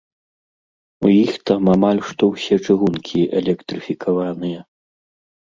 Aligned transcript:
У 1.07 1.11
іх 1.23 1.35
там 1.49 1.61
амаль 1.73 2.01
што 2.09 2.23
ўсе 2.31 2.55
чыгункі 2.65 3.19
электрыфікаваныя. 3.41 4.59